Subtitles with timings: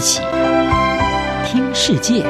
[0.00, 0.22] 起
[1.44, 2.22] 听世界，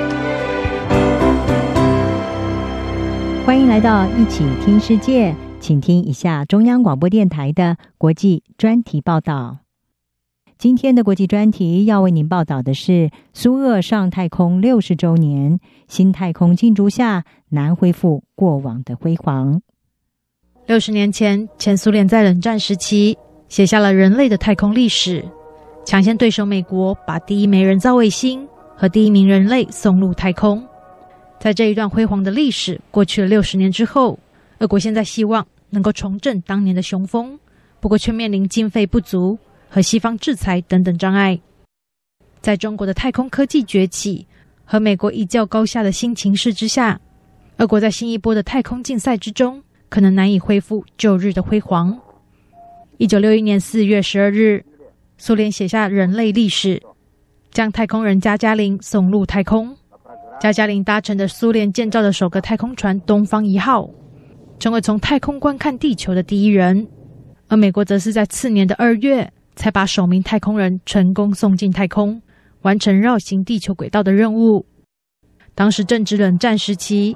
[3.47, 9.59] 欢迎来到一起听世界，请听一下中央广播电台的国际专题报道。
[10.59, 19.63] 今天的国际专题要为您报道的是苏俄上太空六十周年，新太空竞逐下难恢复过往的辉煌。
[20.67, 23.17] 六十年前，前苏联在冷战时期
[23.49, 25.25] 写下了人类的太空历史。
[25.91, 30.65] 抢先对手美国把第一枚人造卫星和第一名人类送入太空。
[31.41, 34.17] 在这一段辉煌的历史过去了六十年之后，
[34.61, 37.37] 俄国现在希望能够重振当年的雄风，
[37.81, 39.37] 不过却面临经费不足
[39.69, 41.37] 和西方制裁等等障碍。
[42.41, 44.25] 在中国的太空科技崛起
[44.65, 47.01] 和美国一较高下的新情势之下，
[47.57, 51.99] 俄国在新一波的太空竞赛之中，可能难以恢复旧日的辉煌。
[52.99, 54.65] 一九六一年四月十二日，
[55.23, 56.83] 苏联写下人类历史，
[57.51, 59.77] 将太空人加加林送入太空。
[60.41, 63.87] 加加林搭乘的苏联建造的首个太空船“东方一号”，
[64.59, 66.89] 成为从太空观看地球的第一人。
[67.49, 72.19] 而美国则是在次年的二月，才把首名太空人成功送进太空，
[72.63, 74.65] 完成绕行地球轨道的任务。
[75.55, 77.15] 当时正值冷战时期。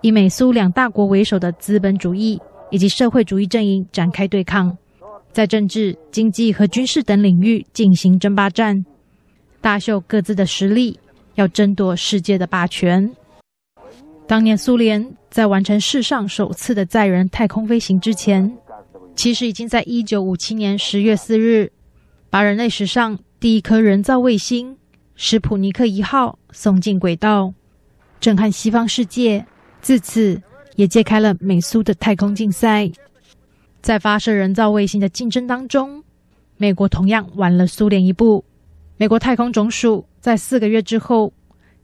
[0.00, 2.38] 以美苏两大国为首的资本主义
[2.70, 4.76] 以及社会主义阵营展开对抗，
[5.34, 8.86] 在政治、经济和军事等领域进行争霸战，
[9.60, 10.96] 大秀各自的实力，
[11.34, 13.10] 要争夺世界的霸权。
[14.28, 18.56] 当年苏联在完成世上首次的载人太空飞行之前，
[19.16, 21.72] 其实已经在一九五七年十月四日，
[22.30, 24.76] 把人类史上第一颗人造卫星
[25.16, 27.52] 史普尼克一号送进轨道，
[28.20, 29.44] 震撼西方世界。
[29.82, 30.40] 自此，
[30.76, 32.88] 也揭开了美苏的太空竞赛。
[33.84, 36.02] 在发射人造卫星的竞争当中，
[36.56, 38.42] 美国同样晚了苏联一步。
[38.96, 41.30] 美国太空总署在四个月之后，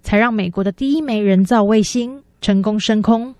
[0.02, 3.34] 才让美国的第一枚人造卫星成功升空。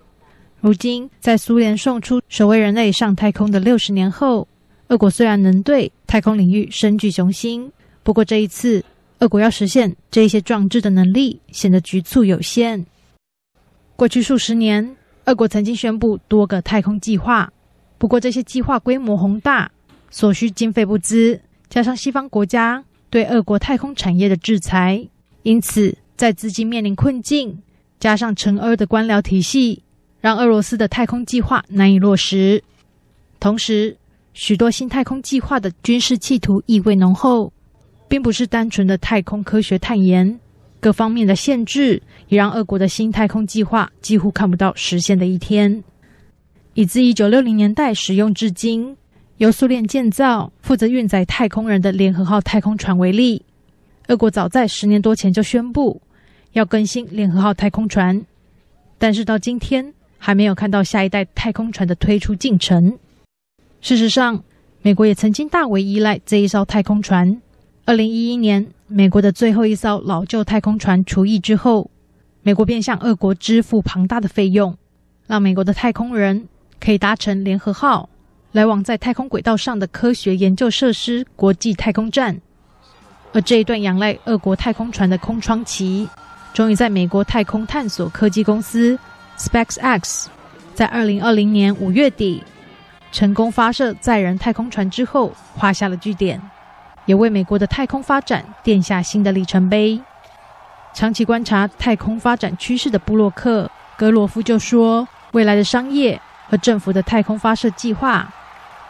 [0.61, 4.47] 如今，在苏联送出首位人类上太空的六十年后，
[4.89, 8.85] 俄国虽然能对太空领域深具雄心，不过这一次，
[9.21, 12.85] 俄国要实现这些壮志的能力显得局促有限。
[13.97, 17.51] 过去数十年，俄国曾经宣布多个太空计划，
[18.01, 19.71] 不过这些计划规模宏大，
[20.09, 21.39] 所需经费不支，
[21.69, 25.07] 加上西方国家对俄国太空产业的制裁，
[25.43, 27.61] 因此在资金面临困境，
[27.99, 29.83] 加上惩恶的官僚体系，
[30.19, 32.65] 让俄罗斯的太空计划难以落实。
[33.39, 33.95] 同时，
[34.33, 37.53] 许多新太空计划的军事企图意味浓厚，
[38.09, 40.41] 并不是单纯的太空科学探研。
[40.81, 45.85] 各方面的限制也让俄国的新太空计划几乎看不到实现的一天。
[46.75, 48.97] 以自一九六零年代使用至今，
[49.39, 53.43] 由苏联建造、负责运载太空人的联合号太空船为例，
[54.07, 56.01] 俄国早在十年多前就宣布
[56.53, 58.25] 要更新联合号太空船，
[58.99, 62.97] 但是到今天还没有看到下一代太空船的推出进程。
[63.81, 64.43] 事实上，
[64.83, 67.41] 美国也曾经大为依赖这一艘太空船。
[67.85, 71.91] 二零一一年，美国的最后一艘老旧太空船除役之后，
[72.43, 74.77] 美国便向俄国支付庞大的费用，
[75.27, 76.47] 让美国的太空人
[76.81, 78.09] 可以搭乘联合号
[78.53, 82.37] 来往在太空轨道上的科学研究设施国际太空站。
[83.33, 86.09] 而这一段仰赖俄国太空船的空窗期，
[86.53, 88.99] 终于在美国太空探索科技公司
[89.39, 90.27] SpaceX
[90.75, 92.43] 在二零二零年五月底
[93.13, 96.41] 成功发射载人太空船之后画下了句点。
[97.07, 100.01] 也为美国的太空发展奠下新的里程碑。
[100.95, 103.65] 长期观察太空发展趋势的布洛克·
[103.99, 108.29] 格罗夫就说：“未来的商业和政府的太空发射计划，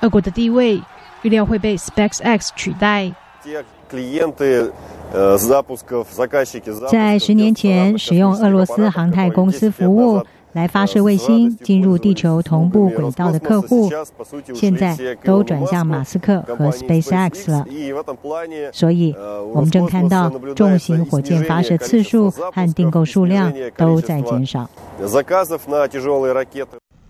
[0.01, 0.81] 俄国的地位
[1.23, 3.13] 预料会被 SpaceX 取代。”
[6.91, 10.23] 在十年前，使用俄罗斯航太公司服务。
[10.53, 13.89] 来发射卫星进入地球同步轨道的客户，
[14.53, 17.65] 现在都转向马斯克和 SpaceX 了。
[18.73, 19.15] 所以，
[19.55, 24.69] 我们正看到重型火箭发射次数和订购数量都在减少。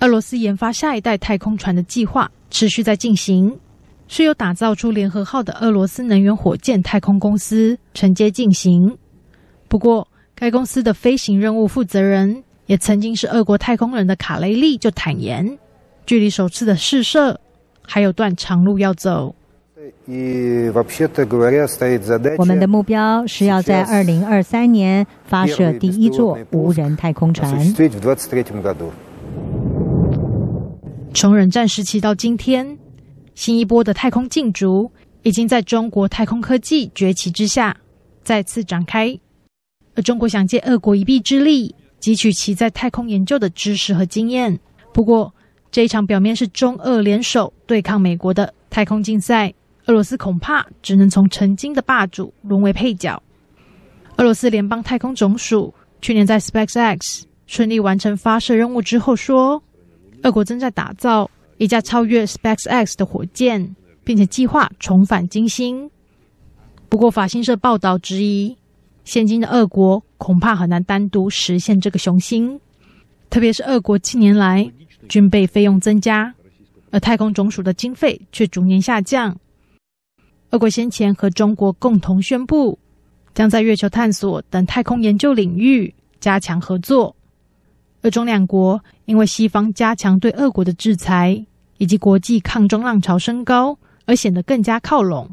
[0.00, 3.58] 俄罗斯研发下一代太空船的计划持续在进行，
[4.08, 8.96] 是由打造出联合号的俄罗斯能源火箭太空公司承接进行。
[9.68, 12.42] 不过，该公司的飞行任务负责人。
[12.66, 15.58] 也曾经是俄国太空人的卡雷利就坦言，
[16.06, 17.40] 距离首次的试射
[17.82, 19.34] 还有段长路要走。
[22.38, 27.60] 我们的目标是要在二零二三年发射第一座无人太空船。
[31.12, 32.78] 从冷战时期到今天，
[33.34, 34.90] 新一波的太空竞逐
[35.22, 37.76] 已经在中国太空科技崛起之下，
[38.22, 39.18] 再次展开。
[39.96, 44.58] 而中国想借俄国一臂之力，汲取其在太空研究的知识和经验。
[44.94, 45.32] 不过，
[45.70, 49.52] 这一场表面是中俄联手对抗美国的太空竞赛，
[49.86, 53.20] 俄罗斯恐怕只能从曾经的霸主沦为配角。
[54.16, 59.62] 俄罗斯联邦太空总署去年在 SpaceX 顺利完成发射任务之后说，
[60.22, 63.74] 俄国正在打造一架超越 SpaceX 的火箭，
[64.04, 65.90] 并且计划重返金星。
[66.88, 68.56] 不过，法新社报道质疑，
[69.04, 72.60] 现今的俄国恐怕很难单独实现这个雄心，
[73.30, 74.70] 特别是俄国近年来。
[75.08, 76.32] 军备费用增加，
[76.90, 79.36] 而太空总署的经费却逐年下降。
[80.50, 82.78] 俄国先前和中国共同宣布，
[83.34, 87.16] 将在月球探索等太空研究领域加强合作。
[88.02, 88.80] 俄中两国
[89.10, 91.44] 因为西方加强对俄国的制裁，
[91.78, 93.76] 以及国际抗中浪潮升高，
[94.06, 95.28] 而显得更加靠拢。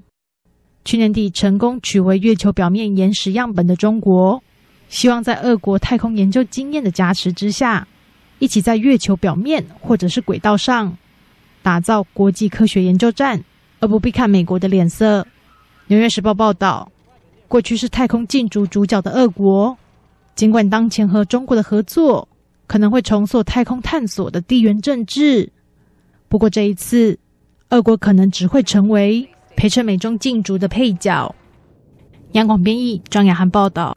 [0.83, 4.41] 去年底成功取回月球表面岩石样本的中国，
[4.89, 7.87] 希望在俄国太空研究经验的加持之下。
[8.39, 10.97] 一起在月球表面或者是轨道上
[11.61, 13.43] 打造国际科学研究站，
[13.79, 15.23] 而不必看美国的脸色。
[15.85, 16.91] 纽约时报报道，
[17.47, 19.77] 过去是太空竞逐主角的俄国，
[20.33, 22.27] 尽管当前和中国的合作
[22.67, 25.51] 可能会重塑太空探索的地缘政治，
[26.27, 27.17] 不过这一次，
[27.69, 31.33] 俄国可能只会成为陪衬美中竞逐的配角。
[32.33, 33.95] 央广编译张雅涵报道。